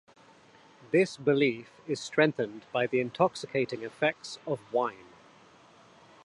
This 0.89 1.15
belief 1.15 1.69
is 1.87 1.99
strengthened 1.99 2.65
by 2.73 2.87
the 2.87 2.99
intoxicating 2.99 3.83
effects 3.83 4.39
of 4.47 4.59
wine. 4.73 5.05